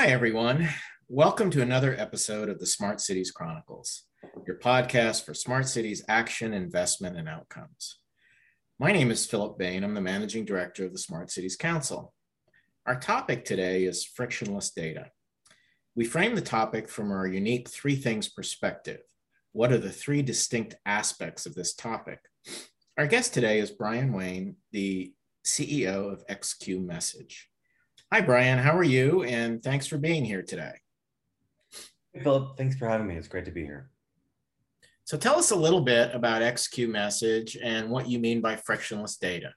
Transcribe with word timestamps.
Hi, 0.00 0.06
everyone. 0.06 0.68
Welcome 1.08 1.50
to 1.50 1.60
another 1.60 1.96
episode 1.98 2.48
of 2.48 2.60
the 2.60 2.66
Smart 2.66 3.00
Cities 3.00 3.32
Chronicles, 3.32 4.04
your 4.46 4.56
podcast 4.60 5.24
for 5.24 5.34
smart 5.34 5.66
cities 5.66 6.04
action, 6.08 6.54
investment, 6.54 7.16
and 7.16 7.28
outcomes. 7.28 7.98
My 8.78 8.92
name 8.92 9.10
is 9.10 9.26
Philip 9.26 9.58
Bane. 9.58 9.82
I'm 9.82 9.94
the 9.94 10.00
managing 10.00 10.44
director 10.44 10.84
of 10.84 10.92
the 10.92 11.00
Smart 11.00 11.32
Cities 11.32 11.56
Council. 11.56 12.14
Our 12.86 13.00
topic 13.00 13.44
today 13.44 13.86
is 13.86 14.04
frictionless 14.04 14.70
data. 14.70 15.10
We 15.96 16.04
frame 16.04 16.36
the 16.36 16.42
topic 16.42 16.88
from 16.88 17.10
our 17.10 17.26
unique 17.26 17.68
three 17.68 17.96
things 17.96 18.28
perspective. 18.28 19.00
What 19.50 19.72
are 19.72 19.78
the 19.78 19.90
three 19.90 20.22
distinct 20.22 20.76
aspects 20.86 21.44
of 21.44 21.56
this 21.56 21.74
topic? 21.74 22.20
Our 22.96 23.08
guest 23.08 23.34
today 23.34 23.58
is 23.58 23.72
Brian 23.72 24.12
Wane, 24.12 24.58
the 24.70 25.12
CEO 25.44 26.12
of 26.12 26.24
XQ 26.28 26.86
Message. 26.86 27.48
Hi, 28.10 28.22
Brian. 28.22 28.58
How 28.58 28.74
are 28.74 28.82
you? 28.82 29.22
And 29.24 29.62
thanks 29.62 29.86
for 29.86 29.98
being 29.98 30.24
here 30.24 30.40
today. 30.40 30.72
Hey, 32.14 32.22
Philip. 32.22 32.56
Thanks 32.56 32.74
for 32.74 32.88
having 32.88 33.06
me. 33.06 33.16
It's 33.16 33.28
great 33.28 33.44
to 33.44 33.50
be 33.50 33.64
here. 33.64 33.90
So 35.04 35.18
tell 35.18 35.38
us 35.38 35.50
a 35.50 35.56
little 35.56 35.82
bit 35.82 36.14
about 36.14 36.40
XQ 36.40 36.88
Message 36.88 37.58
and 37.62 37.90
what 37.90 38.08
you 38.08 38.18
mean 38.18 38.40
by 38.40 38.56
frictionless 38.56 39.18
data. 39.18 39.52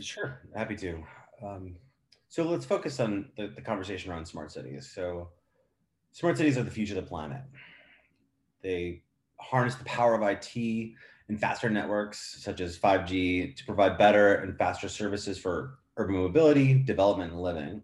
Sure, 0.00 0.40
happy 0.56 0.76
to. 0.76 1.04
Um, 1.44 1.76
so 2.30 2.44
let's 2.44 2.64
focus 2.64 3.00
on 3.00 3.28
the, 3.36 3.48
the 3.48 3.60
conversation 3.60 4.10
around 4.10 4.24
smart 4.24 4.50
cities. 4.50 4.90
So 4.94 5.28
smart 6.12 6.38
cities 6.38 6.56
are 6.56 6.62
the 6.62 6.70
future 6.70 6.96
of 6.96 7.04
the 7.04 7.08
planet. 7.08 7.42
They 8.62 9.02
harness 9.38 9.74
the 9.74 9.84
power 9.84 10.14
of 10.14 10.22
IT 10.22 10.94
and 11.28 11.38
faster 11.38 11.68
networks 11.68 12.42
such 12.42 12.62
as 12.62 12.78
5G 12.78 13.56
to 13.56 13.64
provide 13.66 13.98
better 13.98 14.36
and 14.36 14.56
faster 14.56 14.88
services 14.88 15.36
for 15.36 15.79
urban 16.00 16.16
mobility, 16.16 16.74
development, 16.74 17.32
and 17.32 17.42
living. 17.42 17.82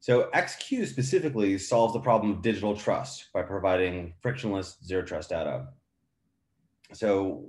So 0.00 0.28
XQ 0.34 0.86
specifically 0.86 1.56
solves 1.58 1.94
the 1.94 2.00
problem 2.00 2.32
of 2.32 2.42
digital 2.42 2.76
trust 2.76 3.32
by 3.32 3.42
providing 3.42 4.14
frictionless 4.20 4.76
zero 4.84 5.02
trust 5.02 5.30
data. 5.30 5.68
So 6.92 7.44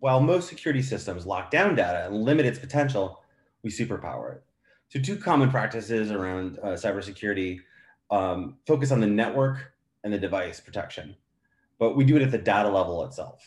while 0.00 0.20
most 0.20 0.48
security 0.48 0.82
systems 0.82 1.26
lock 1.26 1.50
down 1.50 1.74
data 1.74 2.06
and 2.06 2.22
limit 2.24 2.46
its 2.46 2.58
potential, 2.58 3.22
we 3.62 3.70
superpower 3.70 4.36
it. 4.36 4.44
So 4.88 5.00
two 5.00 5.16
common 5.16 5.50
practices 5.50 6.10
around 6.10 6.58
uh, 6.62 6.68
cybersecurity 6.68 7.60
um, 8.10 8.56
focus 8.66 8.90
on 8.90 9.00
the 9.00 9.06
network 9.06 9.72
and 10.02 10.12
the 10.12 10.18
device 10.18 10.60
protection, 10.60 11.14
but 11.78 11.94
we 11.94 12.04
do 12.04 12.16
it 12.16 12.22
at 12.22 12.30
the 12.30 12.38
data 12.38 12.70
level 12.70 13.04
itself. 13.04 13.46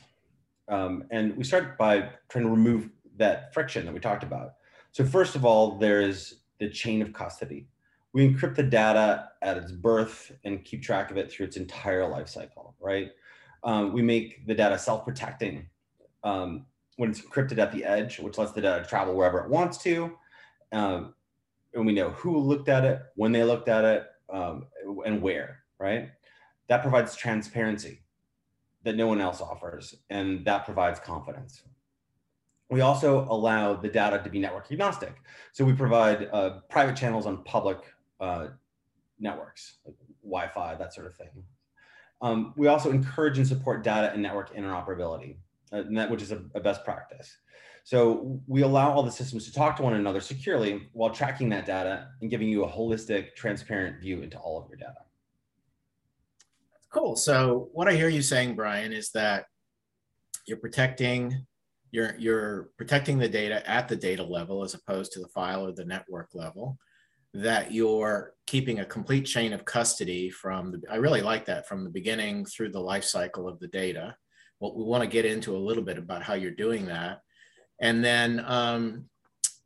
Um, 0.68 1.06
and 1.09 1.36
we 1.36 1.44
start 1.44 1.78
by 1.78 2.09
trying 2.30 2.45
to 2.45 2.52
remove 2.52 2.90
that 3.18 3.53
friction 3.53 3.86
that 3.86 3.94
we 3.94 4.00
talked 4.00 4.23
about. 4.23 4.53
So 4.92 5.06
first 5.06 5.36
of 5.36 5.45
all, 5.45 5.78
there's 5.78 6.42
the 6.59 6.70
chain 6.70 7.02
of 7.02 7.14
custody 7.14 7.67
we 8.14 8.28
encrypt 8.28 8.56
the 8.56 8.64
data 8.64 9.30
at 9.42 9.58
its 9.58 9.72
birth 9.72 10.31
and 10.44 10.64
keep 10.64 10.84
track 10.84 11.11
of 11.11 11.17
it 11.17 11.31
through 11.31 11.45
its 11.45 11.58
entire 11.58 12.08
life 12.08 12.28
cycle, 12.28 12.75
right? 12.80 13.12
Um, 13.64 13.94
we 13.94 14.02
make 14.02 14.45
the 14.47 14.56
data 14.56 14.78
self-protecting 14.78 15.67
um, 16.23 16.66
when 16.97 17.12
it's 17.12 17.22
encrypted 17.22 17.58
at 17.58 17.72
the 17.72 17.86
edge, 17.86 18.19
which 18.19 18.38
lets 18.38 18.52
the 18.52 18.62
data 18.62 18.86
travel 18.88 19.16
wherever 19.16 19.39
it 19.39 19.50
wants 19.50 19.78
to. 19.80 20.12
Um, 20.72 21.14
and 21.73 21.86
we 21.86 21.94
know 21.94 22.09
who 22.12 22.38
looked 22.38 22.67
at 22.67 22.84
it, 22.84 23.02
when 23.16 23.31
they 23.31 23.44
looked 23.44 23.69
at 23.69 23.86
it, 23.86 24.08
um, 24.30 24.66
and 25.06 25.22
where, 25.22 25.59
right? 25.80 26.09
That 26.67 26.81
provides 26.81 27.16
transparency 27.16 28.03
that 28.84 28.95
no 28.95 29.08
one 29.08 29.22
else 29.22 29.42
offers, 29.42 29.95
and 30.09 30.44
that 30.45 30.66
provides 30.66 31.00
confidence. 31.00 31.62
We 32.72 32.80
also 32.80 33.27
allow 33.30 33.75
the 33.75 33.89
data 33.89 34.22
to 34.23 34.30
be 34.30 34.39
network 34.39 34.72
agnostic. 34.72 35.22
So 35.52 35.66
we 35.66 35.73
provide 35.73 36.30
uh, 36.31 36.61
private 36.69 36.95
channels 36.95 37.25
on 37.25 37.44
public 37.44 37.80
uh, 38.22 38.47
networks, 39.19 39.80
like 39.86 39.95
Wi-Fi, 40.23 40.75
that 40.75 40.94
sort 40.94 41.08
of 41.08 41.16
thing. 41.16 41.28
Um, 42.22 42.53
we 42.56 42.68
also 42.68 42.91
encourage 42.91 43.38
and 43.38 43.47
support 43.47 43.84
data 43.84 44.13
and 44.13 44.22
network 44.22 44.56
interoperability, 44.56 45.35
uh, 45.73 45.84
which 46.07 46.22
is 46.22 46.31
a, 46.31 46.41
a 46.56 46.62
best 46.62 46.85
practice. 46.85 47.35
So 47.84 48.40
we 48.47 48.62
allow 48.62 48.94
all 48.94 49.03
the 49.03 49.12
systems 49.12 49.46
to 49.46 49.53
talk 49.53 49.75
to 49.78 49.84
one 49.84 49.96
another 49.96 50.22
securely 50.22 50.88
while 50.94 51.09
tracking 51.09 51.50
that 51.50 51.66
data 51.66 52.07
and 52.22 52.29
giving 52.29 52.47
you 52.47 52.63
a 52.63 52.69
holistic, 52.69 53.35
transparent 53.35 54.00
view 54.00 54.22
into 54.22 54.38
all 54.38 54.62
of 54.62 54.69
your 54.69 54.78
data. 54.78 55.00
Cool. 56.90 57.17
So 57.17 57.69
what 57.73 57.90
I 57.90 57.96
hear 57.96 58.07
you 58.07 58.22
saying, 58.22 58.56
Brian, 58.56 58.94
is 58.94 59.09
that 59.12 59.46
you're 60.46 60.57
protecting 60.57 61.46
you're 61.91 62.16
you're 62.18 62.69
protecting 62.78 63.19
the 63.19 63.29
data 63.29 63.68
at 63.69 63.88
the 63.88 63.96
data 63.96 64.24
level 64.24 64.63
as 64.63 64.74
opposed 64.74 65.12
to 65.12 65.19
the 65.19 65.28
file 65.28 65.66
or 65.66 65.72
the 65.74 65.85
network 65.85 66.29
level 66.34 66.78
that 67.34 67.72
you're 67.72 68.34
keeping 68.46 68.79
a 68.79 68.85
complete 68.85 69.25
chain 69.25 69.53
of 69.53 69.63
custody 69.63 70.29
from 70.29 70.72
the, 70.72 70.81
I 70.91 70.96
really 70.96 71.22
like 71.22 71.46
that 71.46 71.68
from 71.68 71.84
the 71.84 71.90
beginning 71.90 72.46
through 72.46 72.72
the 72.72 72.79
life 72.79 73.06
cycle 73.06 73.47
of 73.47 73.59
the 73.59 73.68
data. 73.68 74.16
What 74.59 74.75
we 74.75 74.84
want 74.84 75.03
to 75.03 75.09
get 75.09 75.25
into 75.25 75.56
a 75.56 75.57
little 75.57 75.84
bit 75.84 75.97
about 75.97 76.24
how 76.24 76.34
you're 76.34 76.52
doing 76.52 76.85
that. 76.88 77.22
And 77.79 78.03
then 78.03 78.44
um, 78.46 79.06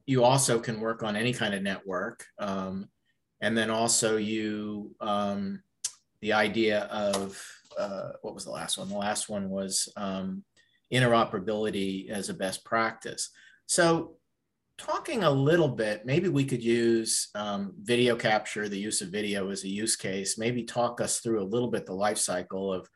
you 0.06 0.24
also 0.24 0.60
can 0.60 0.80
work 0.80 1.02
on 1.02 1.16
any 1.16 1.34
kind 1.34 1.54
of 1.56 1.64
network. 1.64 2.26
Um, 2.38 2.90
and 3.42 3.58
then 3.58 3.70
also 3.70 4.18
you, 4.18 4.96
um, 5.02 5.62
the 6.22 6.34
idea 6.34 6.82
of, 6.84 7.44
uh, 7.78 8.12
what 8.22 8.36
was 8.36 8.46
the 8.46 8.52
last 8.52 8.78
one? 8.78 8.90
The 8.90 8.96
last 8.96 9.28
one 9.28 9.50
was 9.50 9.90
um, 9.98 10.44
interoperability 10.94 12.10
as 12.10 12.30
a 12.30 12.34
best 12.34 12.64
practice. 12.66 13.30
So 13.68 14.18
talking 14.78 15.24
a 15.24 15.30
little 15.30 15.70
bit, 15.70 16.06
maybe 16.06 16.30
we 16.30 16.46
could 16.46 16.64
use 16.64 17.30
um, 17.36 17.74
video 17.82 18.16
capture, 18.16 18.68
the 18.68 18.78
use 18.78 19.02
of 19.02 19.10
video 19.10 19.50
as 19.50 19.64
a 19.64 19.70
use 19.70 19.96
case, 19.96 20.38
maybe 20.38 20.64
talk 20.64 21.02
us 21.02 21.20
through 21.20 21.42
a 21.42 21.46
little 21.46 21.70
bit 21.70 21.86
the 21.86 21.94
life 21.94 22.18
cycle 22.18 22.74
of 22.74 22.88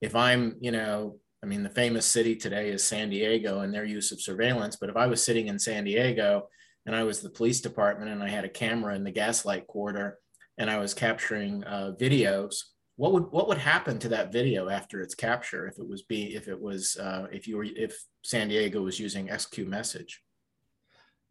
if 0.00 0.16
I'm, 0.16 0.56
you 0.60 0.72
know, 0.72 1.18
I 1.42 1.46
mean, 1.46 1.62
the 1.62 1.70
famous 1.70 2.04
city 2.04 2.36
today 2.36 2.70
is 2.70 2.84
San 2.84 3.10
Diego 3.10 3.60
and 3.60 3.72
their 3.72 3.84
use 3.84 4.12
of 4.12 4.20
surveillance. 4.20 4.76
But 4.76 4.90
if 4.90 4.96
I 4.96 5.06
was 5.06 5.24
sitting 5.24 5.48
in 5.48 5.58
San 5.58 5.84
Diego 5.84 6.48
and 6.86 6.94
I 6.94 7.04
was 7.04 7.20
the 7.20 7.30
police 7.30 7.60
department 7.60 8.10
and 8.10 8.22
I 8.22 8.28
had 8.28 8.44
a 8.44 8.48
camera 8.48 8.94
in 8.94 9.04
the 9.04 9.12
Gaslamp 9.12 9.66
Quarter 9.66 10.18
and 10.58 10.70
I 10.70 10.78
was 10.78 10.92
capturing 10.92 11.64
uh, 11.64 11.92
videos, 11.98 12.56
what 13.00 13.12
would 13.14 13.32
what 13.32 13.48
would 13.48 13.56
happen 13.56 13.98
to 13.98 14.10
that 14.10 14.30
video 14.30 14.68
after 14.68 15.00
its 15.00 15.14
capture 15.14 15.66
if 15.66 15.78
it 15.78 15.88
was 15.88 16.02
be 16.02 16.36
if 16.36 16.48
it 16.48 16.60
was 16.60 16.98
uh, 16.98 17.26
if 17.32 17.48
you 17.48 17.56
were 17.56 17.64
if 17.64 17.98
San 18.22 18.48
Diego 18.48 18.82
was 18.82 19.00
using 19.00 19.28
XQ 19.28 19.66
message? 19.66 20.22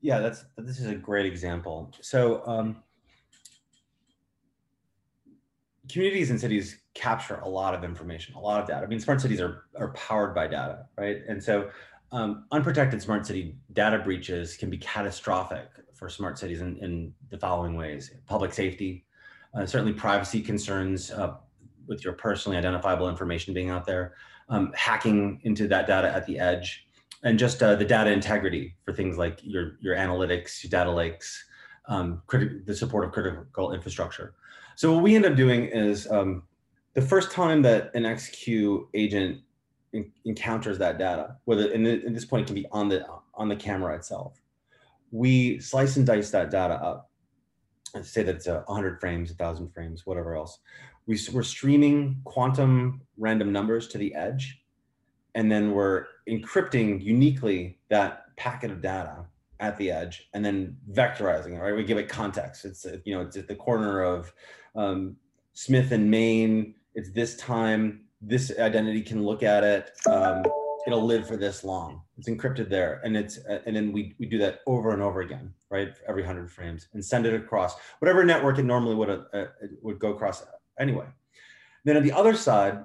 Yeah, 0.01 0.17
that's 0.17 0.45
this 0.57 0.79
is 0.79 0.87
a 0.87 0.95
great 0.95 1.27
example. 1.27 1.93
So 2.01 2.41
um, 2.47 2.77
communities 5.91 6.31
and 6.31 6.41
cities 6.41 6.81
capture 6.95 7.35
a 7.35 7.47
lot 7.47 7.75
of 7.75 7.83
information, 7.83 8.33
a 8.33 8.39
lot 8.39 8.59
of 8.59 8.67
data. 8.67 8.83
I 8.83 8.87
mean, 8.87 8.99
smart 8.99 9.21
cities 9.21 9.39
are 9.39 9.65
are 9.77 9.89
powered 9.89 10.33
by 10.33 10.47
data, 10.47 10.87
right? 10.97 11.17
And 11.27 11.43
so 11.43 11.69
um, 12.11 12.45
unprotected 12.51 12.99
smart 12.99 13.27
city 13.27 13.57
data 13.73 13.99
breaches 13.99 14.57
can 14.57 14.71
be 14.71 14.79
catastrophic 14.79 15.69
for 15.93 16.09
smart 16.09 16.39
cities 16.39 16.61
in, 16.61 16.77
in 16.77 17.13
the 17.29 17.37
following 17.37 17.75
ways: 17.75 18.09
public 18.25 18.53
safety, 18.53 19.05
uh, 19.53 19.67
certainly 19.67 19.93
privacy 19.93 20.41
concerns 20.41 21.11
uh, 21.11 21.35
with 21.89 22.05
your 22.05 22.13
personally 22.13 22.57
identifiable 22.57 23.09
information 23.09 23.53
being 23.53 23.69
out 23.69 23.85
there, 23.85 24.13
um, 24.47 24.71
hacking 24.75 25.41
into 25.43 25.67
that 25.67 25.87
data 25.87 26.09
at 26.09 26.25
the 26.25 26.39
edge, 26.39 26.87
and 27.23 27.37
just 27.37 27.61
uh, 27.61 27.75
the 27.75 27.83
data 27.83 28.11
integrity 28.11 28.75
for 28.85 28.93
things 28.93 29.17
like 29.17 29.39
your 29.43 29.73
your 29.81 29.95
analytics, 29.95 30.63
your 30.63 30.69
data 30.69 30.91
lakes, 30.91 31.43
um, 31.87 32.21
the 32.65 32.75
support 32.75 33.03
of 33.03 33.11
critical 33.11 33.73
infrastructure. 33.73 34.35
So 34.75 34.93
what 34.93 35.03
we 35.03 35.15
end 35.15 35.25
up 35.25 35.35
doing 35.35 35.65
is 35.65 36.09
um, 36.09 36.43
the 36.93 37.01
first 37.01 37.31
time 37.31 37.61
that 37.63 37.91
an 37.93 38.03
XQ 38.03 38.87
agent 38.93 39.41
encounters 40.23 40.77
that 40.77 40.97
data, 40.97 41.35
whether 41.45 41.69
in, 41.71 41.83
the, 41.83 42.05
in 42.05 42.13
this 42.13 42.23
point 42.25 42.43
it 42.43 42.45
can 42.45 42.55
be 42.55 42.67
on 42.71 42.87
the 42.87 43.05
on 43.33 43.49
the 43.49 43.55
camera 43.55 43.95
itself, 43.95 44.39
we 45.11 45.59
slice 45.59 45.97
and 45.97 46.05
dice 46.05 46.29
that 46.31 46.51
data 46.51 46.75
up 46.75 47.09
and 47.95 48.05
say 48.05 48.23
that 48.23 48.35
it's 48.35 48.47
a 48.47 48.63
100 48.67 48.99
frames, 48.99 49.29
1,000 49.29 49.71
frames, 49.73 50.05
whatever 50.05 50.35
else. 50.35 50.59
We, 51.09 51.19
we're 51.33 51.41
streaming 51.41 52.21
quantum 52.23 53.01
random 53.17 53.51
numbers 53.51 53.87
to 53.87 53.97
the 53.97 54.13
edge 54.13 54.61
and 55.33 55.51
then 55.51 55.71
we're 55.71 56.05
encrypting 56.29 57.03
uniquely 57.03 57.79
that 57.89 58.35
packet 58.37 58.69
of 58.69 58.79
data 58.79 59.25
at 59.59 59.75
the 59.79 59.89
edge 59.89 60.29
and 60.35 60.45
then 60.45 60.77
vectorizing 60.91 61.53
it 61.53 61.59
right? 61.59 61.75
We 61.75 61.83
give 61.83 61.97
it 61.97 62.09
context. 62.09 62.63
It's 62.63 62.85
you 63.05 63.15
know 63.15 63.21
it's 63.21 63.35
at 63.37 63.47
the 63.47 63.55
corner 63.55 64.01
of 64.01 64.31
um, 64.75 65.15
smith 65.53 65.91
and 65.91 66.11
Main. 66.11 66.75
it's 66.93 67.11
this 67.11 67.35
time. 67.37 68.01
This 68.21 68.51
identity 68.59 69.01
can 69.01 69.23
look 69.23 69.41
at 69.41 69.63
it. 69.63 69.89
Um, 70.07 70.43
it'll 70.85 71.03
live 71.03 71.27
for 71.27 71.37
this 71.37 71.63
long. 71.63 72.03
It's 72.19 72.29
encrypted 72.29 72.69
there 72.69 73.01
and 73.03 73.17
it's 73.17 73.39
and 73.65 73.75
then 73.75 73.91
we, 73.91 74.13
we 74.19 74.27
do 74.27 74.37
that 74.37 74.59
over 74.67 74.91
and 74.91 75.01
over 75.01 75.21
again 75.21 75.55
right? 75.71 75.89
Every 76.07 76.21
100 76.21 76.51
frames 76.51 76.87
and 76.93 77.03
send 77.03 77.25
it 77.25 77.33
across 77.33 77.75
whatever 77.97 78.23
network 78.23 78.59
it 78.59 78.63
normally 78.63 78.95
would 78.95 79.09
uh, 79.09 79.23
uh 79.33 79.45
would 79.81 79.97
go 79.97 80.13
across 80.13 80.43
anyway 80.79 81.05
then 81.83 81.97
on 81.97 82.03
the 82.03 82.11
other 82.11 82.35
side 82.35 82.83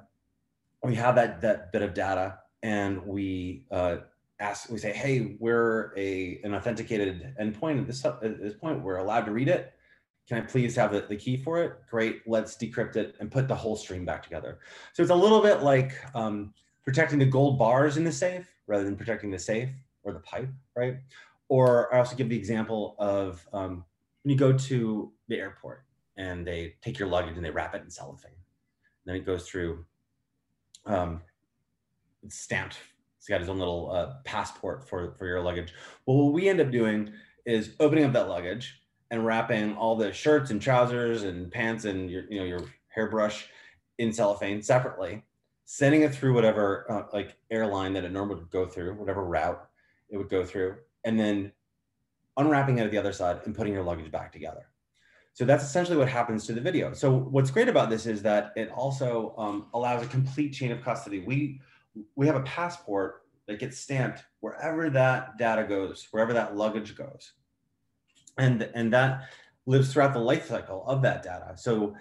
we 0.83 0.95
have 0.95 1.15
that 1.15 1.41
that 1.41 1.73
bit 1.73 1.83
of 1.83 1.95
data 1.95 2.39
and 2.63 3.05
we 3.07 3.65
uh, 3.71 3.97
ask 4.41 4.71
we 4.71 4.79
say 4.79 4.93
hey 4.93 5.37
we're 5.39 5.93
a 5.97 6.41
an 6.45 6.55
authenticated 6.55 7.35
endpoint 7.41 7.81
at 7.81 7.87
this 7.87 8.05
at 8.05 8.41
this 8.41 8.55
point 8.55 8.83
we're 8.83 8.97
allowed 8.97 9.25
to 9.25 9.33
read 9.33 9.49
it 9.49 9.75
can 10.27 10.39
I 10.39 10.41
please 10.41 10.75
have 10.77 10.93
the, 10.93 11.03
the 11.03 11.17
key 11.17 11.37
for 11.37 11.63
it? 11.63 11.75
Great, 11.91 12.23
let's 12.27 12.57
decrypt 12.57 12.97
it 12.97 13.15
and 13.21 13.31
put 13.31 13.47
the 13.47 13.55
whole 13.55 13.77
stream 13.77 14.05
back 14.05 14.23
together. 14.23 14.59
So 14.95 15.03
it's 15.03 15.11
a 15.11 15.15
little 15.15 15.43
bit 15.43 15.63
like 15.63 15.93
um, 16.15 16.55
protecting 16.83 17.19
the 17.19 17.27
gold 17.27 17.59
bars 17.59 17.97
in 17.97 18.05
the 18.05 18.13
safe 18.13 18.47
rather 18.67 18.85
than 18.85 18.97
protecting 18.97 19.31
the 19.31 19.39
safe 19.39 19.69
or 20.03 20.13
the 20.13 20.21
pipe, 20.21 20.49
right? 20.77 20.97
Or 21.49 21.95
I 21.95 21.99
also 21.99 22.17
give 22.17 22.31
the 22.31 22.37
example 22.37 22.97
of 22.99 23.47
um, 23.53 23.85
when 24.23 24.33
you 24.33 24.37
go 24.37 24.57
to 24.57 25.13
the 25.29 25.37
airport 25.37 25.85
and 26.17 26.47
they 26.47 26.75
take 26.83 26.99
your 26.99 27.09
luggage 27.09 27.37
and 27.37 27.45
they 27.45 27.51
wrap 27.51 27.75
it 27.75 27.83
in 27.83 27.91
cellophane. 27.91 28.33
Then 29.05 29.17
it 29.17 29.27
goes 29.27 29.49
through, 29.49 29.85
um, 30.87 31.21
it's 32.23 32.39
stamped. 32.39 32.79
It's 33.19 33.29
got 33.29 33.41
his 33.41 33.49
own 33.49 33.59
little 33.59 33.91
uh, 33.91 34.15
passport 34.25 34.89
for, 34.89 35.15
for 35.19 35.27
your 35.27 35.41
luggage. 35.41 35.73
Well, 36.07 36.19
what 36.19 36.33
we 36.35 36.49
end 36.49 36.61
up 36.61 36.71
doing 36.71 37.13
is 37.47 37.71
opening 37.81 38.05
up 38.05 38.13
that 38.13 38.29
luggage 38.29 38.81
and 39.11 39.25
wrapping 39.25 39.75
all 39.77 39.97
the 39.97 40.13
shirts 40.13 40.51
and 40.51 40.61
trousers 40.61 41.23
and 41.23 41.51
pants 41.51 41.85
and 41.85 42.11
your, 42.11 42.25
you 42.31 42.39
know, 42.39 42.45
your 42.45 42.61
hairbrush 42.89 43.49
in 43.99 44.13
cellophane 44.13 44.63
separately, 44.63 45.23
sending 45.65 46.03
it 46.03 46.15
through 46.15 46.35
whatever 46.35 46.91
uh, 46.91 47.03
like 47.13 47.37
airline 47.51 47.93
that 47.95 48.05
it 48.05 48.13
normally 48.13 48.37
would 48.37 48.51
go 48.51 48.67
through, 48.67 48.95
whatever 48.95 49.25
route 49.25 49.69
it 50.11 50.17
would 50.17 50.29
go 50.29 50.45
through, 50.45 50.77
and 51.05 51.19
then 51.19 51.53
unwrapping 52.37 52.79
it 52.79 52.85
at 52.85 52.91
the 52.91 52.99
other 52.99 53.13
side 53.13 53.41
and 53.45 53.55
putting 53.55 53.73
your 53.73 53.83
luggage 53.83 54.11
back 54.11 54.33
together. 54.33 54.67
So 55.35 55.45
that's 55.45 55.65
essentially 55.65 55.97
what 55.97 56.09
happens 56.09 56.47
to 56.47 56.53
the 56.53 56.61
video. 56.61 56.95
So 56.95 57.13
what's 57.13 57.51
great 57.51 57.69
about 57.69 57.91
this 57.91 58.07
is 58.07 58.23
that 58.23 58.53
it 58.57 58.71
also 58.71 59.35
um, 59.37 59.67
allows 59.75 60.03
a 60.03 60.07
complete 60.07 60.53
chain 60.53 60.73
of 60.73 60.83
custody. 60.83 61.21
We 61.21 61.61
we 62.17 62.27
have 62.27 62.37
a 62.37 62.43
passport 62.43 63.23
that 63.47 63.59
gets 63.59 63.79
stamped 63.79 64.25
wherever 64.41 64.91
that 64.91 65.37
data 65.37 65.65
goes, 65.65 66.09
wherever 66.11 66.33
that 66.33 66.57
luggage 66.57 66.97
goes 66.97 67.33
and 68.39 68.69
and 68.75 68.93
that 68.93 69.29
lives 69.67 69.93
throughout 69.93 70.13
the 70.13 70.19
life 70.19 70.47
cycle 70.47 70.85
of 70.87 71.03
that 71.03 71.23
data. 71.23 71.55
So 71.57 71.95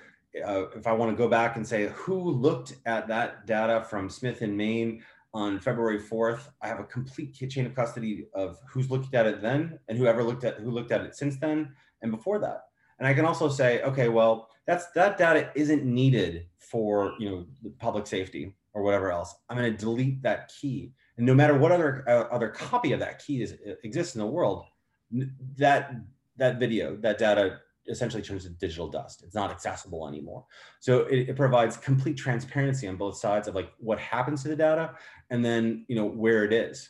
uh, 0.46 0.70
if 0.76 0.88
I 0.88 0.94
want 0.94 1.12
to 1.12 1.18
go 1.18 1.30
back 1.30 1.56
and 1.56 1.66
say 1.66 1.88
who 1.90 2.20
looked 2.32 2.76
at 2.86 3.08
that 3.08 3.46
data 3.46 3.86
from 3.90 4.10
Smith 4.10 4.42
in 4.42 4.58
Main 4.58 5.04
on 5.34 5.60
February 5.60 6.00
4th, 6.00 6.50
I 6.62 6.68
have 6.68 6.80
a 6.80 6.84
complete 6.84 7.34
chain 7.34 7.66
of 7.66 7.74
custody 7.74 8.28
of 8.34 8.60
who's 8.68 8.92
looked 8.92 9.14
at 9.14 9.26
it 9.26 9.42
then 9.42 9.80
and 9.88 9.98
whoever 9.98 10.24
looked 10.24 10.44
at 10.44 10.60
who 10.60 10.72
looked 10.72 10.92
at 10.92 11.02
it 11.02 11.16
since 11.16 11.38
then 11.38 11.74
and 12.02 12.12
before 12.12 12.40
that. 12.40 12.64
And 13.04 13.10
I 13.10 13.14
can 13.14 13.26
also 13.26 13.50
say, 13.50 13.82
okay, 13.82 14.08
well, 14.08 14.48
that's 14.66 14.90
that 14.92 15.18
data 15.18 15.52
isn't 15.56 15.84
needed 15.84 16.46
for 16.58 17.16
you 17.20 17.30
know 17.30 17.46
public 17.78 18.08
safety 18.08 18.56
or 18.74 18.82
whatever 18.82 19.12
else. 19.12 19.36
I'm 19.50 19.58
going 19.58 19.70
to 19.70 19.78
delete 19.78 20.24
that 20.24 20.54
key, 20.58 20.94
and 21.18 21.26
no 21.26 21.34
matter 21.34 21.58
what 21.58 21.74
other 21.74 22.06
uh, 22.08 22.34
other 22.34 22.48
copy 22.48 22.94
of 22.94 23.02
that 23.02 23.20
key 23.20 23.42
is, 23.42 23.58
exists 23.84 24.16
in 24.16 24.22
the 24.22 24.26
world, 24.26 24.64
that 25.58 25.96
that 26.38 26.62
video, 26.62 26.96
that 27.02 27.18
data 27.18 27.60
essentially 27.90 28.24
turns 28.24 28.46
to 28.46 28.52
digital 28.52 28.88
dust. 28.88 29.22
It's 29.22 29.36
not 29.36 29.52
accessible 29.52 30.08
anymore. 30.08 30.46
So 30.80 31.02
it, 31.02 31.28
it, 31.28 31.36
provides 31.36 31.76
complete 31.76 32.16
transparency 32.16 32.88
on 32.88 32.96
both 32.96 33.18
sides 33.18 33.50
of 33.50 33.56
like 33.56 33.74
what 33.80 34.00
happens 34.00 34.44
to 34.44 34.48
the 34.48 34.56
data 34.56 34.96
and 35.30 35.44
then, 35.44 35.84
you 35.90 35.98
know, 35.98 36.06
where 36.06 36.46
it 36.46 36.54
is. 36.54 36.90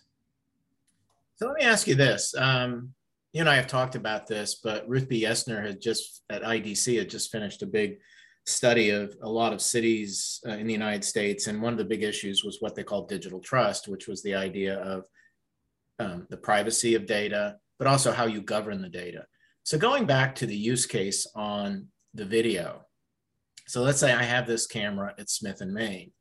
So 1.38 1.48
let 1.48 1.56
me 1.56 1.63
ask 1.63 1.88
you 1.88 1.95
this. 1.95 2.36
Um, 2.38 2.94
you 3.34 3.42
and 3.42 3.50
I 3.50 3.56
have 3.56 3.68
talked 3.68 3.96
about 3.96 4.28
this, 4.28 4.60
but 4.64 4.88
Ruthbea 4.88 5.24
Yesner 5.24 5.66
had 5.66 5.82
just 5.82 6.24
at 6.30 6.44
IDC 6.44 7.00
had 7.00 7.10
just 7.10 7.32
finished 7.32 7.64
a 7.64 7.68
big 7.68 7.98
study 8.46 8.92
of 8.92 9.16
a 9.24 9.30
lot 9.30 9.54
of 9.54 9.62
cities 9.62 10.40
uh, 10.48 10.52
in 10.52 10.68
the 10.68 10.74
United 10.74 11.04
States. 11.04 11.48
And 11.48 11.62
one 11.62 11.74
of 11.74 11.80
the 11.80 11.86
big 11.86 12.04
issues 12.04 12.44
was 12.44 12.58
what 12.60 12.76
they 12.76 12.84
called 12.84 13.10
digital 13.10 13.40
trust, 13.40 13.88
which 13.88 14.08
was 14.08 14.22
the 14.22 14.36
idea 14.36 14.78
of 14.80 15.06
um, 15.98 16.28
the 16.30 16.38
privacy 16.38 16.94
of 16.94 17.08
data, 17.08 17.56
but 17.80 17.88
also 17.88 18.12
how 18.12 18.26
you 18.26 18.42
govern 18.42 18.82
the 18.82 18.90
data. 18.90 19.26
So 19.64 19.80
going 19.80 20.06
back 20.06 20.36
to 20.36 20.46
the 20.46 20.56
use 20.56 20.86
case 20.86 21.26
on 21.36 21.88
the 22.14 22.26
video. 22.26 22.86
So 23.68 23.82
let's 23.82 24.00
say 24.00 24.14
I 24.14 24.24
have 24.24 24.46
this 24.46 24.68
camera 24.68 25.16
at 25.18 25.30
Smith 25.30 25.62
and 25.62 25.74
Main, 25.74 26.12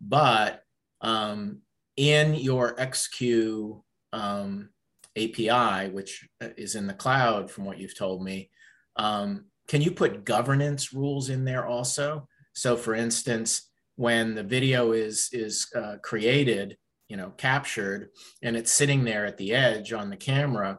but 0.00 0.62
um, 1.02 1.60
in 1.96 2.34
your 2.34 2.76
XQ 2.76 3.82
um, 4.12 4.70
API, 5.16 5.90
which 5.90 6.28
uh, 6.42 6.48
is 6.56 6.74
in 6.74 6.86
the 6.86 6.94
cloud 6.94 7.50
from 7.50 7.64
what 7.64 7.78
you've 7.78 7.96
told 7.96 8.22
me, 8.22 8.50
um, 8.96 9.46
can 9.68 9.82
you 9.82 9.90
put 9.90 10.24
governance 10.24 10.92
rules 10.92 11.28
in 11.28 11.44
there 11.44 11.66
also? 11.66 12.28
So 12.54 12.76
for 12.76 12.94
instance, 12.94 13.70
when 13.96 14.34
the 14.34 14.42
video 14.42 14.92
is, 14.92 15.28
is 15.32 15.66
uh, 15.74 15.96
created, 16.02 16.76
you 17.08 17.16
know, 17.16 17.32
captured, 17.36 18.10
and 18.42 18.56
it's 18.56 18.72
sitting 18.72 19.04
there 19.04 19.26
at 19.26 19.36
the 19.38 19.54
edge 19.54 19.92
on 19.92 20.10
the 20.10 20.16
camera, 20.16 20.78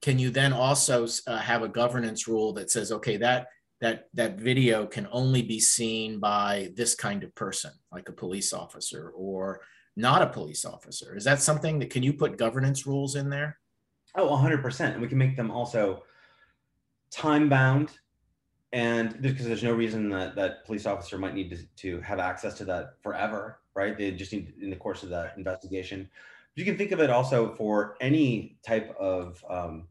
can 0.00 0.18
you 0.18 0.30
then 0.30 0.52
also 0.52 1.06
uh, 1.26 1.38
have 1.38 1.62
a 1.62 1.68
governance 1.68 2.26
rule 2.26 2.52
that 2.54 2.70
says, 2.70 2.92
okay, 2.92 3.16
that 3.18 3.46
that 3.80 4.08
that 4.14 4.38
video 4.38 4.86
can 4.86 5.08
only 5.10 5.42
be 5.42 5.58
seen 5.58 6.20
by 6.20 6.70
this 6.76 6.94
kind 6.94 7.24
of 7.24 7.34
person, 7.34 7.72
like 7.90 8.08
a 8.08 8.12
police 8.12 8.52
officer 8.52 9.12
or 9.16 9.60
not 9.96 10.22
a 10.22 10.26
police 10.28 10.64
officer? 10.64 11.16
Is 11.16 11.24
that 11.24 11.40
something 11.40 11.78
that 11.80 11.90
can 11.90 12.02
you 12.02 12.12
put 12.12 12.38
governance 12.38 12.86
rules 12.86 13.16
in 13.16 13.28
there? 13.28 13.58
Oh, 14.14 14.28
100%. 14.28 14.92
And 14.92 15.00
we 15.00 15.08
can 15.08 15.18
make 15.18 15.36
them 15.36 15.50
also 15.50 16.02
time 17.10 17.48
bound. 17.48 17.90
And 18.72 19.20
because 19.20 19.46
there's 19.46 19.62
no 19.62 19.74
reason 19.74 20.08
that 20.10 20.34
that 20.36 20.64
police 20.64 20.86
officer 20.86 21.18
might 21.18 21.34
need 21.34 21.50
to, 21.50 21.66
to 21.82 22.00
have 22.00 22.18
access 22.18 22.54
to 22.54 22.64
that 22.66 22.94
forever, 23.02 23.60
right? 23.74 23.96
They 23.96 24.10
just 24.12 24.32
need 24.32 24.54
in 24.60 24.70
the 24.70 24.76
course 24.76 25.02
of 25.02 25.10
that 25.10 25.34
investigation. 25.36 26.08
You 26.54 26.64
can 26.64 26.76
think 26.76 26.92
of 26.92 27.00
it 27.00 27.10
also 27.10 27.54
for 27.54 27.96
any 28.00 28.58
type 28.64 28.94
of 28.98 29.42
um, 29.48 29.88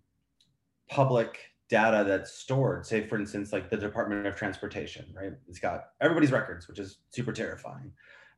public 0.89 1.39
data 1.71 2.03
that's 2.05 2.33
stored 2.33 2.85
say 2.85 3.07
for 3.07 3.17
instance 3.17 3.53
like 3.53 3.69
the 3.69 3.77
department 3.77 4.27
of 4.27 4.35
transportation 4.35 5.05
right 5.15 5.31
it's 5.47 5.57
got 5.57 5.91
everybody's 6.01 6.29
records 6.29 6.67
which 6.67 6.77
is 6.79 6.97
super 7.11 7.31
terrifying 7.31 7.89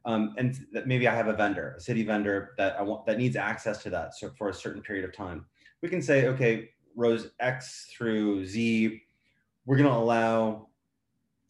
um, 0.06 0.35
and 0.38 0.68
that 0.71 0.85
maybe 0.85 1.07
i 1.07 1.15
have 1.15 1.27
a 1.27 1.33
vendor 1.33 1.74
a 1.75 1.81
city 1.81 2.03
vendor 2.03 2.53
that 2.59 2.80
i 2.80 2.83
want 2.83 3.03
that 3.07 3.18
needs 3.18 3.35
access 3.35 3.81
to 3.81 3.89
that 3.89 4.13
so 4.13 4.30
for 4.38 4.50
a 4.50 4.53
certain 4.53 4.83
period 4.83 5.03
of 5.03 5.12
time 5.12 5.44
we 5.83 5.89
can 5.89 6.01
say 6.01 6.25
okay 6.25 6.69
rows 6.95 7.30
x 7.39 7.91
through 7.95 8.44
z 8.45 9.03
we're 9.68 9.77
going 9.77 9.89
to 9.89 9.95
allow 9.95 10.68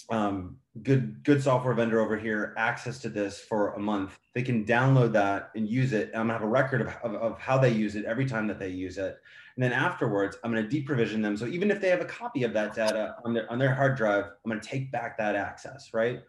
um, 0.09 0.57
good 0.81 1.23
good 1.23 1.41
software 1.41 1.73
vendor 1.73 2.01
over 2.01 2.17
here 2.17 2.53
access 2.57 2.99
to 2.99 3.07
this 3.07 3.39
for 3.39 3.73
a 3.75 3.79
month 3.79 4.19
they 4.33 4.41
can 4.41 4.65
download 4.65 5.13
that 5.13 5.51
and 5.55 5.69
use 5.69 5.93
it 5.93 6.09
And 6.11 6.19
i'm 6.19 6.27
to 6.27 6.33
have 6.33 6.43
a 6.43 6.47
record 6.47 6.81
of, 6.81 6.87
of, 7.03 7.13
of 7.15 7.39
how 7.39 7.57
they 7.57 7.71
use 7.71 7.95
it 7.95 8.03
every 8.03 8.25
time 8.25 8.47
that 8.47 8.59
they 8.59 8.69
use 8.69 8.97
it 8.97 9.19
and 9.55 9.63
then 9.63 9.71
afterwards, 9.71 10.37
I'm 10.43 10.51
to 10.67 10.81
deprovision 10.81 11.21
them. 11.21 11.37
So 11.37 11.45
even 11.45 11.69
if 11.69 11.79
they 11.79 11.89
have 11.89 12.01
a 12.01 12.05
copy 12.05 12.43
of 12.43 12.53
that 12.53 12.73
data 12.73 13.15
on 13.23 13.33
their, 13.33 13.51
on 13.51 13.59
their 13.59 13.73
hard 13.73 13.95
drive, 13.95 14.25
I'm 14.43 14.49
to 14.59 14.67
take 14.67 14.91
back 14.91 15.17
that 15.19 15.35
access, 15.35 15.93
right? 15.93 16.23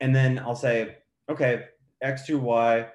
And 0.00 0.16
then 0.16 0.38
I'll 0.38 0.56
say, 0.56 0.98
okay, 1.28 1.66
X 2.00 2.24
through 2.26 2.38
Y, 2.38 2.86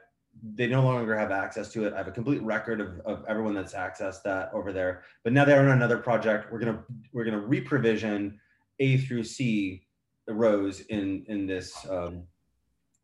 they 0.55 0.67
no 0.67 0.84
longer 0.84 1.17
have 1.17 1.31
access 1.31 1.72
to 1.74 1.86
it. 1.86 1.93
I 1.93 1.98
have 1.98 2.08
a 2.08 2.12
complete 2.12 2.41
record 2.41 2.81
of, 2.81 3.00
of 3.05 3.25
everyone 3.27 3.53
that's 3.53 3.74
accessed 3.74 4.24
that 4.24 4.51
over 4.53 4.72
there. 4.72 5.03
But 5.24 5.34
now 5.34 5.46
they're 5.46 5.62
on 5.62 5.69
another 5.69 5.98
project. 5.98 6.51
We're 6.51 6.60
gonna 6.60 6.84
we're 7.13 7.25
gonna 7.25 7.41
reprovision 7.41 8.36
A 8.79 8.98
through 8.98 9.24
C 9.24 9.86
rows 10.27 10.81
in 10.81 11.25
in 11.27 11.46
this 11.46 11.74
um, 11.89 12.24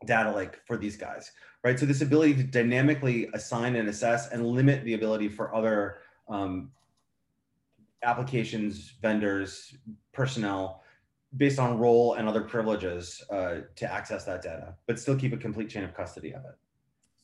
data 0.06 0.32
lake 0.32 0.60
for 0.66 0.78
these 0.78 0.98
guys, 0.98 1.32
right? 1.64 1.80
So 1.80 1.86
this 1.86 2.02
ability 2.02 2.36
to 2.36 2.44
dynamically 2.44 3.30
assign 3.34 3.76
and 3.76 3.90
assess 3.90 4.30
and 4.32 4.46
limit 4.46 4.84
the 4.84 4.94
ability 4.94 5.30
for 5.30 5.54
other 5.54 5.98
um, 6.30 6.72
applications, 8.04 8.94
vendors, 9.02 9.76
personnel, 10.14 10.84
based 11.38 11.60
on 11.60 11.78
role 11.78 12.14
and 12.14 12.30
other 12.30 12.42
privileges 12.42 13.24
uh, 13.30 13.62
to 13.76 13.92
access 13.92 14.26
that 14.26 14.42
data, 14.42 14.76
but 14.88 15.00
still 15.00 15.16
keep 15.16 15.34
a 15.34 15.38
complete 15.38 15.70
chain 15.70 15.84
of 15.84 15.94
custody 15.94 16.34
of 16.34 16.46
it. 16.46 16.56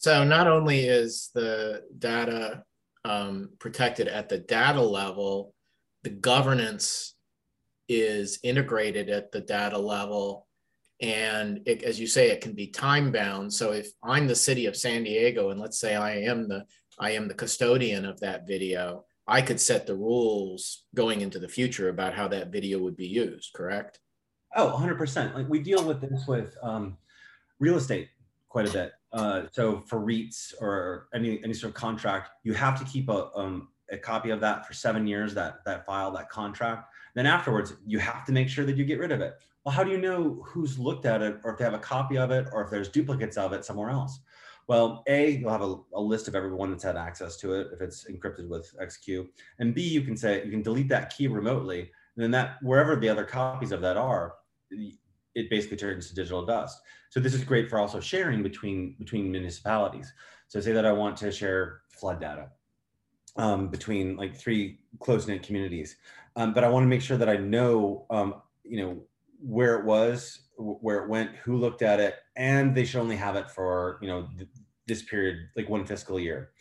So 0.01 0.23
not 0.23 0.47
only 0.47 0.85
is 0.85 1.29
the 1.35 1.83
data 1.99 2.63
um, 3.05 3.51
protected 3.59 4.07
at 4.07 4.29
the 4.29 4.39
data 4.39 4.81
level, 4.81 5.53
the 6.01 6.09
governance 6.09 7.13
is 7.87 8.39
integrated 8.41 9.09
at 9.09 9.31
the 9.31 9.41
data 9.41 9.77
level. 9.77 10.47
And 11.01 11.61
it, 11.67 11.83
as 11.83 11.99
you 11.99 12.07
say, 12.07 12.31
it 12.31 12.41
can 12.41 12.53
be 12.53 12.65
time 12.65 13.11
bound. 13.11 13.53
So 13.53 13.73
if 13.73 13.89
I'm 14.03 14.25
the 14.25 14.35
city 14.35 14.65
of 14.65 14.75
San 14.75 15.03
Diego, 15.03 15.51
and 15.51 15.59
let's 15.59 15.79
say 15.79 15.95
I 15.95 16.13
am 16.21 16.47
the 16.47 16.65
I 16.99 17.11
am 17.11 17.27
the 17.27 17.35
custodian 17.35 18.03
of 18.05 18.19
that 18.21 18.47
video. 18.47 19.05
I 19.27 19.43
could 19.43 19.59
set 19.59 19.85
the 19.85 19.95
rules 19.95 20.83
going 20.95 21.21
into 21.21 21.37
the 21.37 21.47
future 21.47 21.89
about 21.89 22.15
how 22.15 22.27
that 22.29 22.51
video 22.51 22.79
would 22.79 22.97
be 22.97 23.07
used, 23.07 23.53
correct? 23.53 23.99
Oh, 24.55 24.75
100%. 24.77 25.35
Like 25.35 25.47
we 25.47 25.59
deal 25.59 25.83
with 25.83 26.01
this 26.01 26.25
with 26.27 26.55
um, 26.63 26.97
real 27.59 27.77
estate 27.77 28.09
quite 28.49 28.67
a 28.67 28.73
bit. 28.73 28.93
Uh, 29.13 29.43
so 29.51 29.79
for 29.81 29.99
REITs 29.99 30.53
or 30.61 31.07
any, 31.13 31.43
any 31.43 31.53
sort 31.53 31.71
of 31.71 31.75
contract, 31.75 32.29
you 32.43 32.53
have 32.53 32.79
to 32.79 32.85
keep 32.85 33.09
a, 33.09 33.29
um, 33.35 33.69
a 33.91 33.97
copy 33.97 34.29
of 34.29 34.39
that 34.39 34.65
for 34.65 34.73
seven 34.73 35.05
years, 35.05 35.33
that, 35.33 35.65
that 35.65 35.85
file, 35.85 36.11
that 36.11 36.29
contract. 36.29 36.93
Then 37.13 37.25
afterwards, 37.25 37.73
you 37.85 37.99
have 37.99 38.25
to 38.25 38.31
make 38.31 38.47
sure 38.47 38.65
that 38.65 38.77
you 38.77 38.85
get 38.85 38.99
rid 38.99 39.11
of 39.11 39.19
it. 39.21 39.35
Well, 39.65 39.75
how 39.75 39.83
do 39.83 39.91
you 39.91 39.97
know 39.97 40.41
who's 40.45 40.79
looked 40.79 41.05
at 41.05 41.21
it 41.21 41.39
or 41.43 41.51
if 41.51 41.57
they 41.57 41.65
have 41.65 41.73
a 41.73 41.79
copy 41.79 42.17
of 42.17 42.31
it 42.31 42.47
or 42.51 42.63
if 42.63 42.71
there's 42.71 42.89
duplicates 42.89 43.37
of 43.37 43.53
it 43.53 43.65
somewhere 43.65 43.89
else? 43.89 44.19
Well, 44.67 45.03
A, 45.07 45.31
you'll 45.31 45.51
have 45.51 45.61
a, 45.61 45.75
a, 45.93 46.01
list 46.01 46.27
of 46.27 46.35
everyone 46.35 46.71
that's 46.71 46.83
had 46.83 46.95
access 46.95 47.35
to 47.37 47.55
it 47.55 47.67
if 47.73 47.81
it's 47.81 48.05
encrypted 48.05 48.47
with 48.47 48.73
XQ. 48.81 49.27
And 49.59 49.75
B, 49.75 49.81
you 49.81 50.01
can 50.01 50.15
say, 50.15 50.45
you 50.45 50.51
can 50.51 50.61
delete 50.61 50.87
that 50.89 51.15
key 51.15 51.27
remotely. 51.27 51.91
And 52.15 52.23
then 52.23 52.31
that 52.31 52.57
wherever 52.61 52.95
the 52.95 53.09
other 53.09 53.25
copies 53.25 53.71
of 53.71 53.81
that 53.81 53.97
are, 53.97 54.35
it 55.35 55.49
basically 55.49 55.77
turns 55.77 56.09
to 56.09 56.15
digital 56.15 56.45
dust. 56.45 56.81
So 57.09 57.19
this 57.19 57.33
is 57.33 57.43
great 57.43 57.69
for 57.69 57.79
also 57.79 57.99
sharing 57.99 58.43
between 58.43 58.95
between 58.97 59.31
municipalities. 59.31 60.13
So 60.47 60.59
say 60.59 60.71
that 60.73 60.85
I 60.85 60.91
want 60.91 61.17
to 61.17 61.31
share 61.31 61.81
flood 61.89 62.19
data 62.19 62.49
um, 63.37 63.69
between 63.69 64.15
like 64.17 64.35
three 64.35 64.79
close 64.99 65.27
knit 65.27 65.43
communities, 65.43 65.97
um, 66.35 66.53
but 66.53 66.63
I 66.63 66.69
want 66.69 66.83
to 66.83 66.87
make 66.87 67.01
sure 67.01 67.17
that 67.17 67.29
I 67.29 67.37
know, 67.37 68.05
um, 68.09 68.35
you 68.63 68.81
know, 68.81 69.01
where 69.39 69.77
it 69.79 69.85
was, 69.85 70.47
where 70.57 71.03
it 71.03 71.09
went, 71.09 71.35
who 71.37 71.57
looked 71.57 71.81
at 71.81 71.99
it, 71.99 72.15
and 72.35 72.75
they 72.75 72.85
should 72.85 73.01
only 73.01 73.15
have 73.15 73.35
it 73.35 73.49
for 73.49 73.99
you 74.01 74.07
know 74.07 74.27
th- 74.37 74.49
this 74.87 75.01
period, 75.03 75.49
like 75.55 75.69
one 75.69 75.85
fiscal 75.85 76.19
year. 76.19 76.51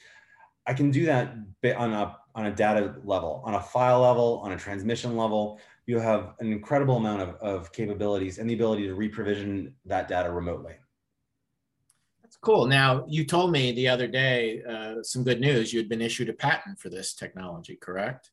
I 0.67 0.75
can 0.75 0.91
do 0.91 1.07
that 1.07 1.35
on 1.77 1.93
a 1.93 2.17
on 2.35 2.47
a 2.47 2.55
data 2.55 2.95
level, 3.05 3.43
on 3.45 3.55
a 3.55 3.61
file 3.61 4.01
level, 4.01 4.41
on 4.45 4.53
a 4.53 4.57
transmission 4.57 5.17
level. 5.17 5.61
You 5.91 5.99
have 5.99 6.35
an 6.39 6.53
incredible 6.53 6.99
amount 6.99 7.21
of, 7.21 7.31
of 7.41 7.73
capabilities 7.73 8.39
and 8.39 8.49
the 8.49 8.55
ability 8.55 8.87
to 8.87 8.95
reprovision 8.95 9.73
that 9.87 10.07
data 10.07 10.31
remotely. 10.31 10.75
That's 12.23 12.37
cool. 12.37 12.67
Now, 12.67 13.05
you 13.09 13.25
told 13.25 13.51
me 13.51 13.73
the 13.73 13.89
other 13.89 14.07
day 14.07 14.63
uh, 14.63 15.03
some 15.03 15.25
good 15.25 15.41
news. 15.41 15.73
You 15.73 15.81
had 15.81 15.89
been 15.89 16.01
issued 16.01 16.29
a 16.29 16.33
patent 16.33 16.79
for 16.79 16.91
this 16.91 17.13
technology, 17.13 17.75
correct? 17.75 18.31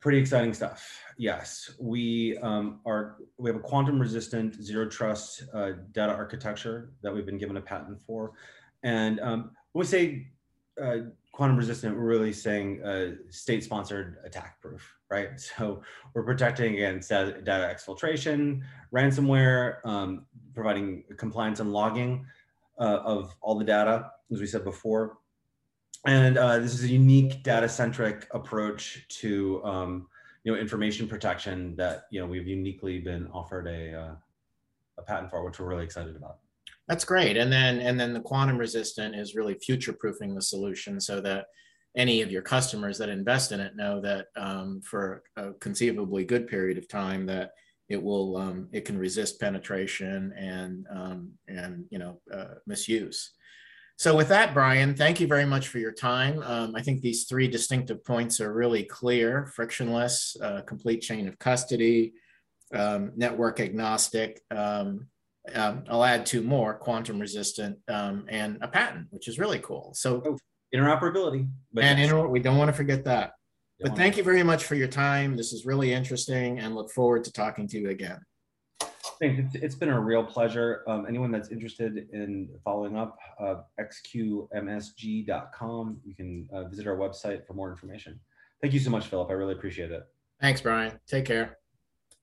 Pretty 0.00 0.18
exciting 0.18 0.52
stuff. 0.52 0.86
Yes, 1.16 1.76
we 1.80 2.36
um, 2.42 2.80
are. 2.84 3.16
We 3.38 3.48
have 3.48 3.56
a 3.56 3.66
quantum 3.70 3.98
resistant 3.98 4.62
zero 4.62 4.86
trust 4.86 5.44
uh, 5.54 5.70
data 5.92 6.12
architecture 6.12 6.92
that 7.00 7.14
we've 7.14 7.24
been 7.24 7.38
given 7.38 7.56
a 7.56 7.62
patent 7.62 8.02
for, 8.02 8.32
and 8.82 9.18
um, 9.20 9.52
when 9.72 9.80
we 9.80 9.86
say 9.86 10.26
uh, 10.78 10.96
quantum 11.32 11.56
resistant, 11.56 11.96
we're 11.96 12.04
really 12.04 12.34
saying 12.34 12.82
uh, 12.84 13.12
state 13.30 13.64
sponsored 13.64 14.18
attack 14.26 14.60
proof, 14.60 14.94
right? 15.14 15.30
So 15.56 15.82
we're 16.12 16.24
protecting 16.24 16.74
against 16.74 17.08
data 17.08 17.74
exfiltration, 17.74 18.62
ransomware, 18.92 19.84
um, 19.84 20.26
providing 20.54 21.04
compliance 21.16 21.60
and 21.60 21.72
logging 21.72 22.26
uh, 22.78 23.00
of 23.04 23.34
all 23.40 23.56
the 23.58 23.64
data, 23.64 24.10
as 24.32 24.40
we 24.40 24.46
said 24.46 24.64
before. 24.64 25.18
And 26.06 26.36
uh, 26.36 26.58
this 26.58 26.74
is 26.74 26.84
a 26.84 26.88
unique 26.88 27.42
data 27.42 27.68
centric 27.68 28.26
approach 28.32 29.06
to 29.20 29.64
um, 29.64 30.08
you 30.44 30.52
know, 30.52 30.58
information 30.58 31.08
protection 31.08 31.74
that 31.76 32.04
you 32.10 32.20
know, 32.20 32.26
we've 32.26 32.46
uniquely 32.46 32.98
been 32.98 33.26
offered 33.32 33.66
a, 33.66 33.94
uh, 33.94 34.14
a 34.98 35.02
patent 35.02 35.30
for, 35.30 35.44
which 35.44 35.58
we're 35.58 35.68
really 35.68 35.84
excited 35.84 36.14
about. 36.16 36.38
That's 36.88 37.04
great. 37.04 37.38
And 37.38 37.50
then 37.50 37.80
and 37.80 37.98
then 37.98 38.12
the 38.12 38.20
quantum 38.20 38.58
resistant 38.58 39.14
is 39.14 39.34
really 39.34 39.54
future 39.54 39.94
proofing 39.94 40.34
the 40.34 40.42
solution 40.42 41.00
so 41.00 41.18
that 41.22 41.46
any 41.96 42.22
of 42.22 42.30
your 42.30 42.42
customers 42.42 42.98
that 42.98 43.08
invest 43.08 43.52
in 43.52 43.60
it 43.60 43.76
know 43.76 44.00
that 44.00 44.26
um, 44.36 44.80
for 44.82 45.22
a 45.36 45.52
conceivably 45.54 46.24
good 46.24 46.46
period 46.48 46.76
of 46.78 46.88
time 46.88 47.26
that 47.26 47.52
it 47.88 48.02
will 48.02 48.36
um, 48.36 48.68
it 48.72 48.84
can 48.84 48.98
resist 48.98 49.40
penetration 49.40 50.32
and 50.36 50.86
um, 50.90 51.30
and 51.48 51.84
you 51.90 51.98
know 51.98 52.20
uh, 52.32 52.54
misuse. 52.66 53.32
So 53.96 54.16
with 54.16 54.28
that, 54.28 54.54
Brian, 54.54 54.96
thank 54.96 55.20
you 55.20 55.28
very 55.28 55.44
much 55.44 55.68
for 55.68 55.78
your 55.78 55.92
time. 55.92 56.42
Um, 56.42 56.74
I 56.74 56.82
think 56.82 57.00
these 57.00 57.24
three 57.24 57.46
distinctive 57.46 58.04
points 58.04 58.40
are 58.40 58.52
really 58.52 58.82
clear: 58.84 59.46
frictionless, 59.54 60.36
uh, 60.42 60.62
complete 60.62 61.00
chain 61.02 61.28
of 61.28 61.38
custody, 61.38 62.14
um, 62.74 63.12
network 63.14 63.60
agnostic, 63.60 64.40
um, 64.50 65.06
I'll 65.54 66.04
add 66.04 66.24
two 66.24 66.42
more 66.42 66.74
quantum 66.74 67.18
resistant 67.18 67.78
and 67.86 68.58
a 68.62 68.68
patent, 68.68 69.08
which 69.10 69.28
is 69.28 69.38
really 69.38 69.58
cool. 69.58 69.92
So 69.94 70.22
oh, 70.26 70.38
interoperability. 70.74 71.48
and 71.76 72.00
inter- 72.00 72.26
we 72.26 72.40
don't 72.40 72.58
want 72.58 72.68
to 72.68 72.72
forget 72.72 73.04
that. 73.04 73.34
Don't 73.80 73.90
but 73.90 73.96
thank 73.98 74.16
you 74.16 74.22
very 74.22 74.42
much 74.42 74.64
for 74.64 74.74
your 74.74 74.88
time. 74.88 75.36
This 75.36 75.52
is 75.52 75.66
really 75.66 75.92
interesting 75.92 76.58
and 76.60 76.74
look 76.74 76.90
forward 76.90 77.24
to 77.24 77.32
talking 77.32 77.66
to 77.68 77.78
you 77.78 77.90
again. 77.90 78.20
Thanks. 79.20 79.54
it's 79.54 79.74
been 79.74 79.90
a 79.90 80.00
real 80.00 80.24
pleasure. 80.24 80.82
Um, 80.86 81.06
anyone 81.08 81.30
that's 81.30 81.50
interested 81.50 82.08
in 82.12 82.48
following 82.64 82.96
up, 82.96 83.18
uh, 83.38 83.56
xqmsg.com, 83.80 84.50
you 86.04 86.14
can 86.14 86.48
uh, 86.52 86.64
visit 86.64 86.86
our 86.86 86.96
website 86.96 87.46
for 87.46 87.54
more 87.54 87.70
information. 87.70 88.20
Thank 88.60 88.74
you 88.74 88.80
so 88.80 88.90
much, 88.90 89.06
Philip. 89.06 89.30
I 89.30 89.34
really 89.34 89.54
appreciate 89.54 89.90
it. 89.90 90.04
Thanks, 90.40 90.60
Brian. 90.60 90.98
Take 91.06 91.24
care. 91.26 91.58